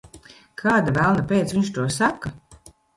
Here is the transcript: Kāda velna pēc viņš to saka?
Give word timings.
Kāda 0.61 0.95
velna 0.97 1.27
pēc 1.35 1.55
viņš 1.59 1.73
to 1.79 1.89
saka? 2.01 2.37